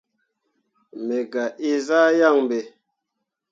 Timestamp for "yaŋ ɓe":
2.19-2.59